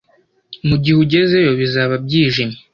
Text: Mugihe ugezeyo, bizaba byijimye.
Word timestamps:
Mugihe 0.67 0.97
ugezeyo, 1.05 1.51
bizaba 1.61 1.93
byijimye. 2.05 2.57